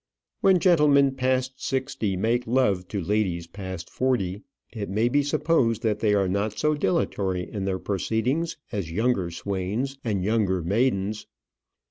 [0.39, 4.41] When gentlemen past sixty make love to ladies past forty,
[4.73, 9.29] it may be supposed that they are not so dilatory in their proceedings as younger
[9.29, 11.27] swains and younger maidens.